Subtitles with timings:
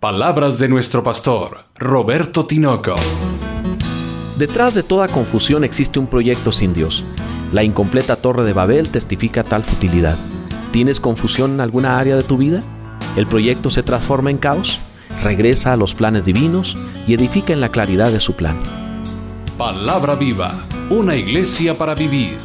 [0.00, 2.94] Palabras de nuestro pastor, Roberto Tinoco.
[4.36, 7.02] Detrás de toda confusión existe un proyecto sin Dios.
[7.52, 10.16] La incompleta Torre de Babel testifica tal futilidad.
[10.70, 12.60] ¿Tienes confusión en alguna área de tu vida?
[13.16, 14.78] ¿El proyecto se transforma en caos?
[15.24, 16.76] Regresa a los planes divinos
[17.08, 18.56] y edifica en la claridad de su plan.
[19.56, 20.54] Palabra viva,
[20.90, 22.36] una iglesia para vivir